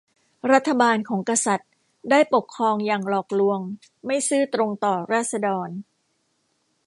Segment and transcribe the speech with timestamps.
[0.51, 1.69] รัฐบาลของกษัตริย์
[2.09, 3.59] ได้ปกครองอย่างหลอกลวง
[4.05, 5.69] ไม่ซื่อตรงต่อราษฎร